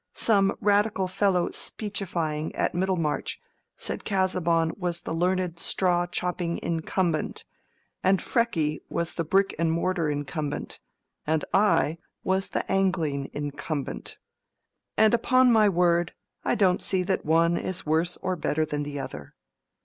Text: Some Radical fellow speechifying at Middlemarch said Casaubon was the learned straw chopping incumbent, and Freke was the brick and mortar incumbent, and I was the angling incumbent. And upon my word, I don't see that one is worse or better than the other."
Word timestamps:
Some 0.13 0.55
Radical 0.61 1.07
fellow 1.07 1.51
speechifying 1.51 2.55
at 2.55 2.73
Middlemarch 2.73 3.39
said 3.75 4.03
Casaubon 4.03 4.73
was 4.75 5.01
the 5.01 5.13
learned 5.13 5.59
straw 5.59 6.07
chopping 6.07 6.57
incumbent, 6.63 7.45
and 8.03 8.19
Freke 8.19 8.81
was 8.89 9.13
the 9.13 9.23
brick 9.23 9.53
and 9.59 9.71
mortar 9.71 10.09
incumbent, 10.09 10.79
and 11.27 11.45
I 11.53 11.99
was 12.23 12.47
the 12.47 12.65
angling 12.71 13.29
incumbent. 13.31 14.17
And 14.97 15.13
upon 15.13 15.51
my 15.51 15.69
word, 15.69 16.13
I 16.43 16.55
don't 16.55 16.81
see 16.81 17.03
that 17.03 17.23
one 17.23 17.55
is 17.55 17.85
worse 17.85 18.17
or 18.23 18.35
better 18.35 18.65
than 18.65 18.81
the 18.81 18.99
other." 18.99 19.35